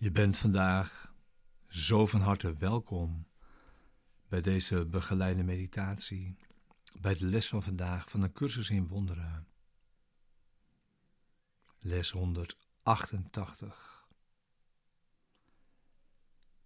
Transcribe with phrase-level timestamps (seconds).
[0.00, 1.14] Je bent vandaag
[1.68, 3.26] zo van harte welkom
[4.28, 6.36] bij deze begeleide meditatie,
[7.00, 9.46] bij de les van vandaag van een cursus in wonderen.
[11.78, 14.08] Les 188.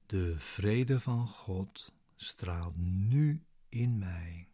[0.07, 4.49] De vrede van God straalt nu in mij.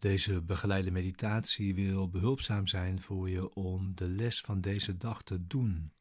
[0.00, 5.46] Deze begeleide meditatie wil behulpzaam zijn voor je om de les van deze dag te
[5.46, 5.92] doen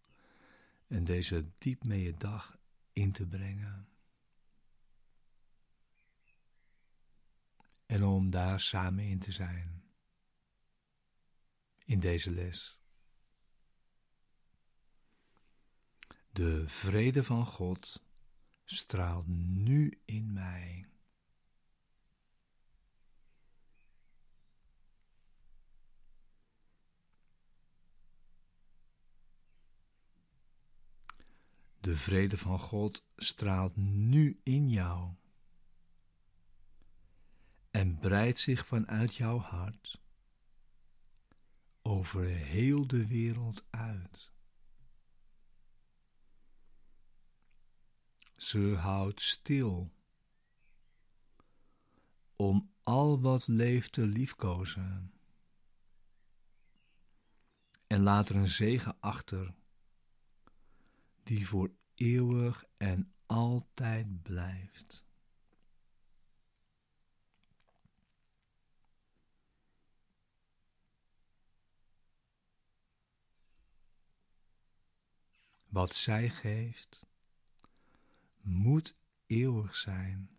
[0.87, 2.57] en deze diep mee je dag
[2.93, 3.87] in te brengen.
[7.85, 9.83] En om daar samen in te zijn.
[11.85, 12.79] In deze les.
[16.31, 18.03] De vrede van God
[18.65, 20.85] straalt nu in mij.
[31.79, 35.13] De vrede van God straalt nu in jou
[37.71, 40.01] en breidt zich vanuit jouw hart
[41.81, 44.31] over heel de wereld uit.
[48.35, 49.91] Ze houdt stil
[52.35, 55.13] om al wat leeft te liefkozen
[57.87, 59.53] en laat er een zegen achter
[61.23, 65.07] die voor eeuwig en altijd blijft.
[75.65, 77.05] Wat zij geeft,
[78.41, 78.95] moet
[79.25, 80.38] eeuwig zijn.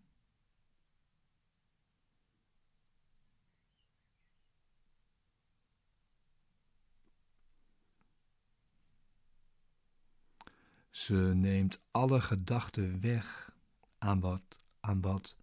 [10.91, 13.53] Ze neemt alle gedachten weg
[13.99, 15.37] aan wat, aan wat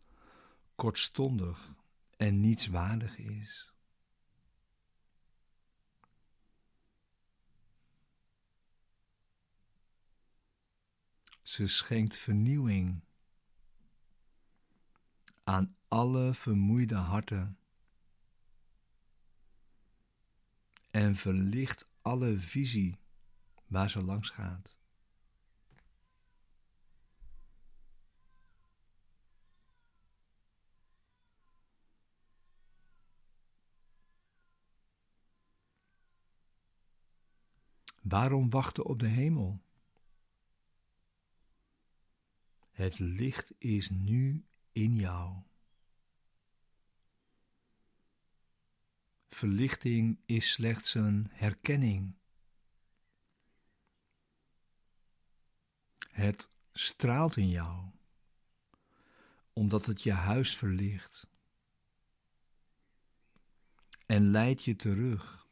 [0.76, 1.74] kortstondig
[2.18, 3.74] en nietswaardig is.
[11.42, 13.02] Ze schenkt vernieuwing
[15.44, 17.58] aan alle vermoeide harten
[20.92, 23.00] en verlicht alle visie
[23.68, 24.77] waar ze langs gaat.
[38.10, 39.62] Waarom wachten op de hemel?
[42.72, 45.36] Het licht is nu in jou.
[49.28, 52.16] Verlichting is slechts een herkenning.
[56.10, 57.86] Het straalt in jou,
[59.54, 61.28] omdat het je huis verlicht
[64.06, 65.47] en leidt je terug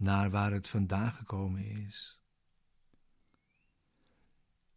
[0.00, 2.20] naar waar het vandaan gekomen is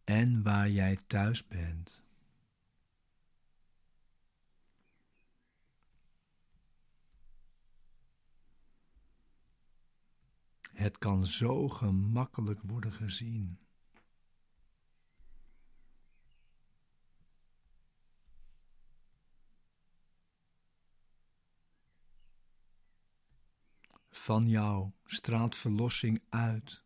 [0.04, 2.02] en waar jij thuis bent.
[10.72, 13.63] Het kan zo gemakkelijk worden gezien.
[24.24, 26.84] Van jou straalt verlossing uit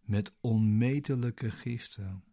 [0.00, 2.24] met onmetelijke giften,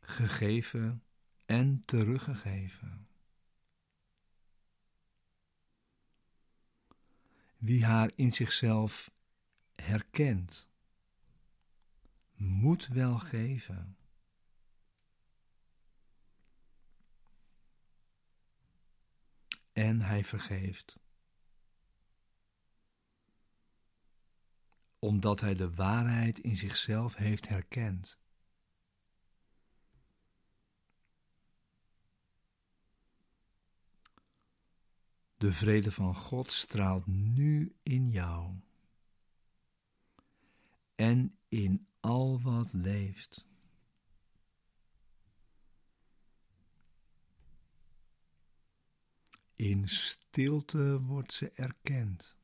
[0.00, 1.04] gegeven
[1.46, 3.08] en teruggegeven.
[7.56, 9.10] Wie haar in zichzelf
[9.74, 10.68] herkent,
[12.34, 13.97] moet wel geven.
[19.78, 20.98] En hij vergeeft.
[24.98, 28.18] omdat hij de waarheid in zichzelf heeft herkend.
[35.36, 38.54] De vrede van God straalt nu in jou
[40.94, 43.47] en in al wat leeft.
[49.58, 52.36] In stilte wordt ze erkend.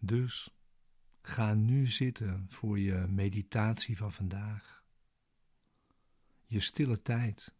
[0.00, 0.50] Dus
[1.22, 4.82] ga nu zitten voor je meditatie van vandaag.
[6.46, 7.54] je stille tijd.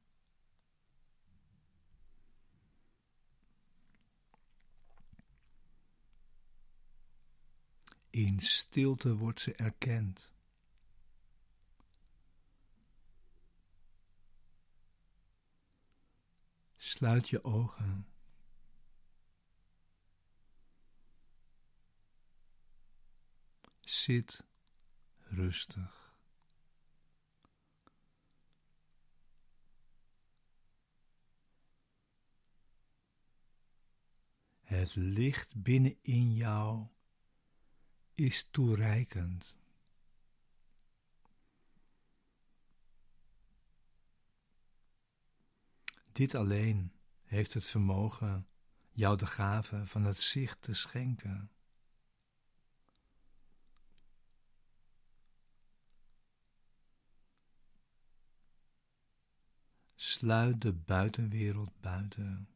[8.11, 10.32] In stilte wordt ze erkend.
[16.85, 18.07] Sluit je ogen.
[23.81, 24.45] Zit
[25.19, 26.17] rustig.
[34.61, 36.87] Het licht binnenin jou
[38.13, 39.62] is toereikend.
[46.13, 46.93] Dit alleen
[47.23, 48.47] heeft het vermogen
[48.91, 51.51] jou de gave van het zicht te schenken.
[59.95, 62.49] Sluit de buitenwereld buiten.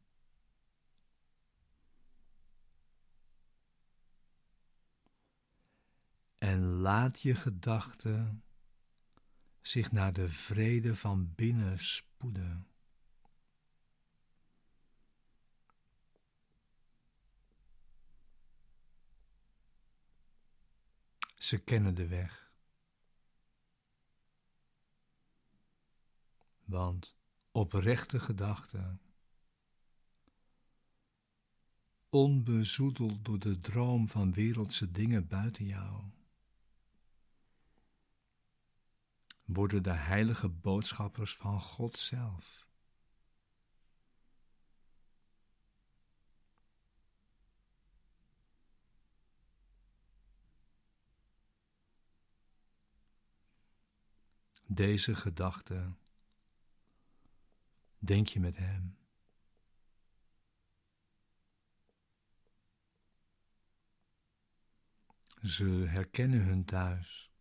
[6.37, 8.43] En laat je gedachten
[9.61, 12.67] zich naar de vrede van binnen spoeden.
[21.47, 22.51] Ze kennen de weg.
[26.65, 27.15] Want
[27.51, 29.01] oprechte gedachten,
[32.09, 36.03] onbezoedeld door de droom van wereldse dingen buiten jou,
[39.45, 42.66] worden de heilige boodschappers van God zelf.
[54.69, 55.93] Deze gedachte
[57.99, 58.97] denk je met Hem.
[65.41, 67.31] Ze herkennen hun thuis.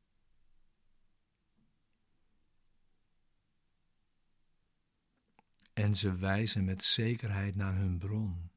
[5.72, 8.50] En ze wijzen met zekerheid naar hun bron.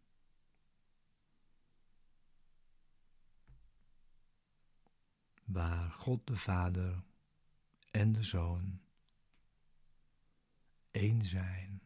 [5.46, 7.04] Waar God de Vader
[7.92, 8.80] en de Zoon
[10.92, 11.82] één zijn.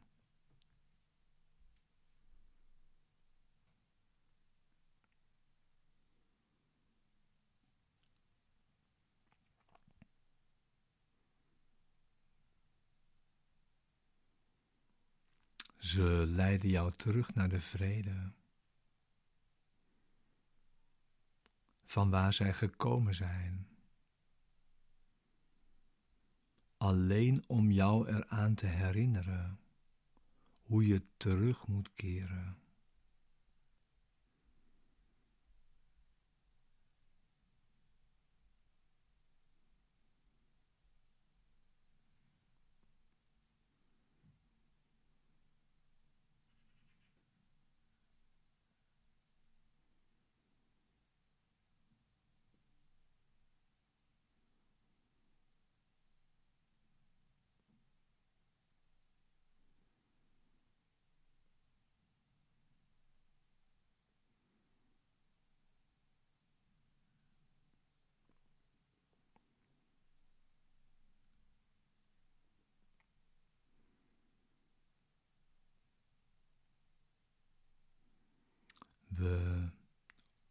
[15.77, 18.31] Ze leiden jou terug naar de vrede.
[21.85, 23.72] Van waar zij gekomen zijn.
[26.83, 29.59] Alleen om jou eraan te herinneren
[30.61, 32.57] hoe je terug moet keren.
[79.15, 79.69] We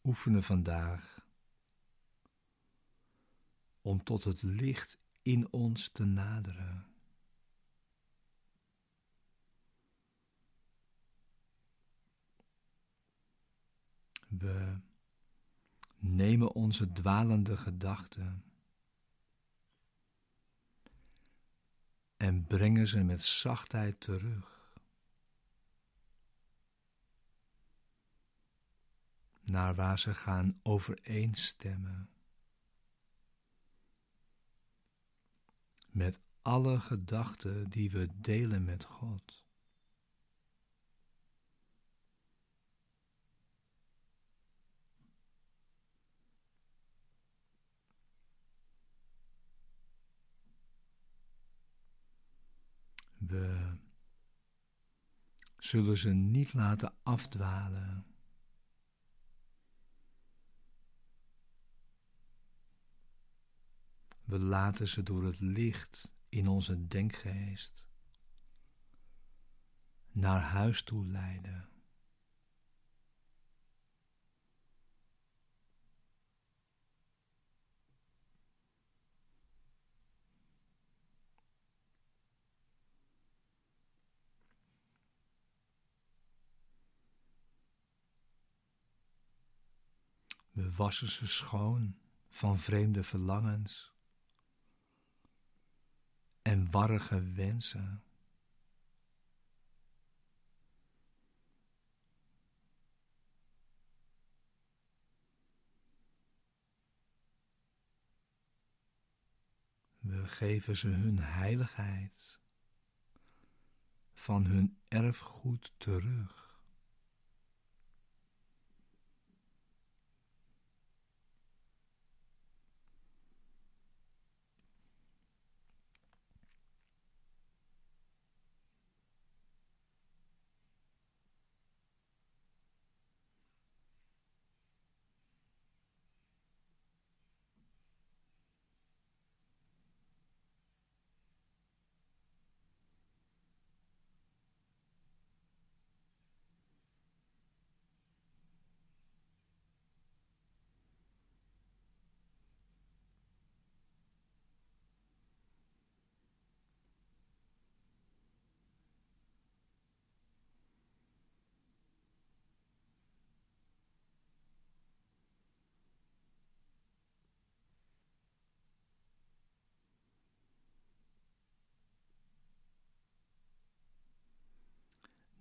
[0.03, 1.27] oefenen vandaag
[3.81, 6.87] om tot het licht in ons te naderen.
[14.29, 14.79] We
[15.99, 18.45] nemen onze dwalende gedachten
[22.17, 24.62] en brengen ze met zachtheid terug.
[29.53, 32.09] Naar waar ze gaan overeenstemmen.
[35.87, 39.45] Met alle gedachten die we delen met God.
[53.17, 53.77] We
[55.57, 58.12] zullen ze niet laten afdwalen.
[64.33, 67.87] We laten ze door het licht in onze denkgeest
[70.11, 71.69] naar huis toe leiden.
[90.51, 91.99] We wassen ze schoon
[92.29, 93.92] van vreemde verlangens en
[96.73, 98.03] warrige wensen.
[109.99, 112.41] We geven ze hun heiligheid
[114.13, 116.52] van hun erfgoed terug.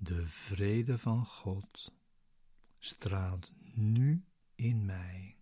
[0.03, 1.93] De vrede van God
[2.79, 5.37] straalt nu in mij.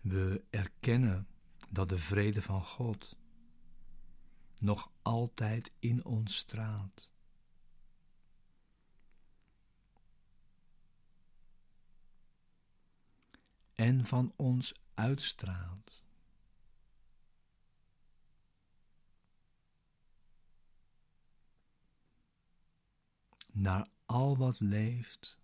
[0.00, 1.28] We erkennen
[1.70, 3.16] dat de vrede van God
[4.58, 7.11] nog altijd in ons straalt.
[13.82, 16.04] En van ons uitstraalt.
[23.52, 25.38] Naar al wat leeft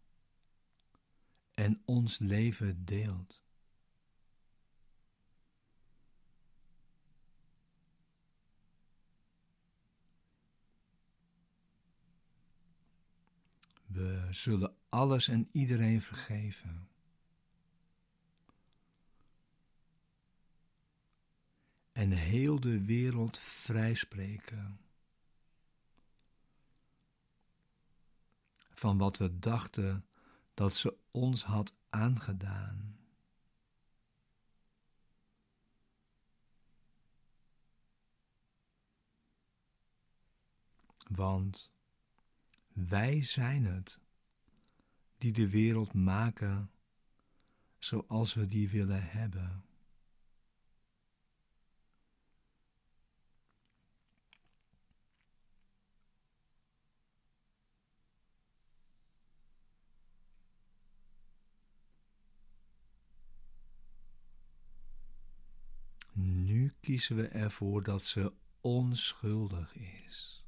[1.55, 3.43] en ons leven deelt.
[13.87, 16.89] We zullen alles en iedereen vergeven.
[21.99, 24.81] En heel de wereld vrijspreken.
[28.71, 30.05] Van wat we dachten
[30.55, 32.99] dat ze ons had aangedaan.
[41.09, 41.71] Want
[42.73, 43.99] wij zijn het
[45.19, 46.71] die de wereld maken
[47.79, 49.68] zoals we die willen hebben.
[66.89, 70.45] Kiezen we ervoor dat ze onschuldig is.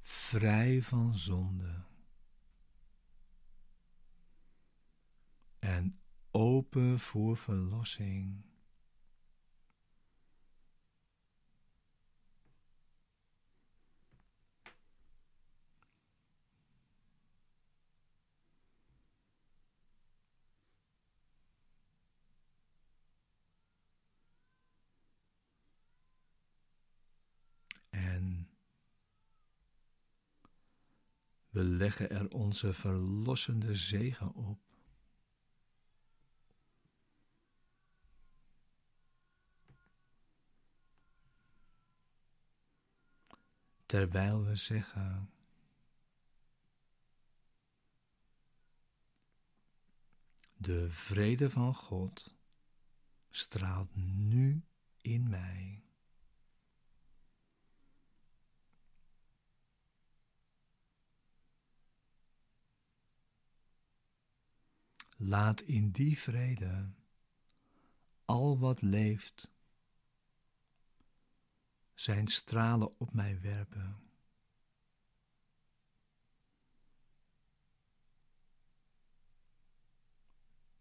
[0.00, 1.84] Vrij van zonde.
[5.58, 8.51] En open voor verlossing.
[31.52, 34.58] We leggen er onze verlossende zegen op.
[43.86, 45.30] Terwijl we zeggen.
[50.56, 52.34] De vrede van God
[53.30, 54.64] straalt nu
[55.00, 55.82] in mij.
[65.24, 66.90] Laat in die vrede
[68.24, 69.50] al wat leeft
[71.94, 73.96] zijn stralen op mij werpen.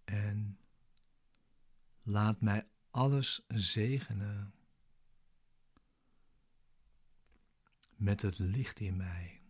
[0.04, 0.60] En
[2.02, 4.54] laat mij alles zegenen
[7.96, 9.41] met het licht in mij.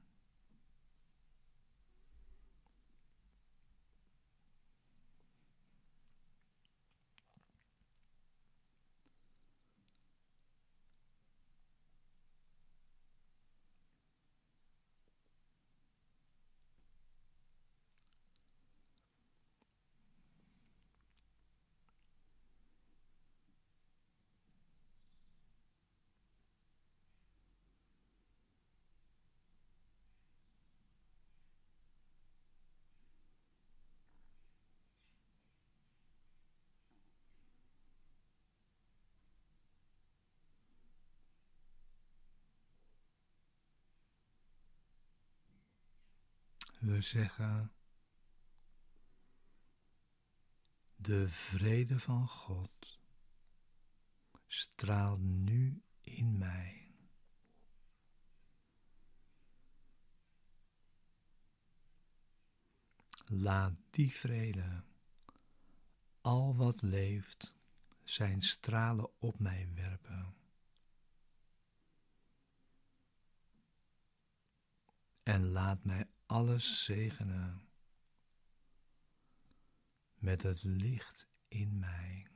[46.81, 47.71] We zeggen
[50.95, 53.00] de vrede van God
[54.47, 56.95] straalt nu in mij.
[63.25, 64.83] Laat die vrede,
[66.21, 67.55] al wat leeft,
[68.03, 70.35] zijn stralen op mij werpen.
[75.24, 77.61] En laat mij alles zegenen
[80.15, 82.27] met het licht in mij.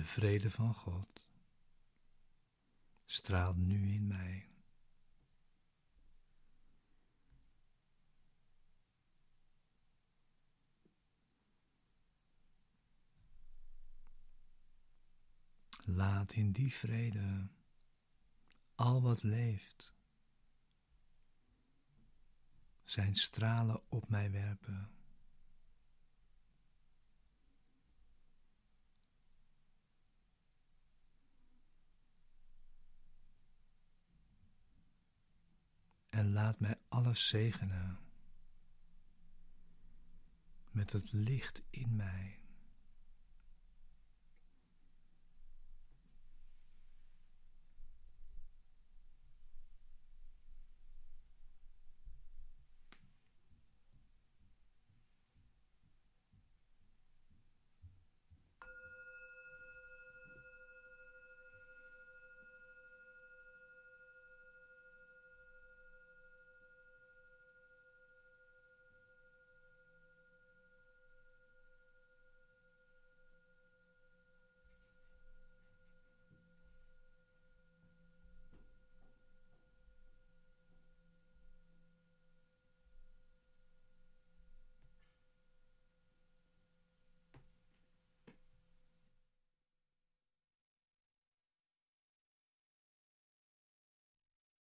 [0.00, 1.22] De vrede van God
[3.04, 4.48] straalt nu in mij.
[15.84, 17.48] Laat in die vrede
[18.74, 19.94] al wat leeft
[22.84, 24.99] zijn stralen op mij werpen.
[36.20, 37.98] En laat mij alles zegenen
[40.70, 42.39] met het licht in mij.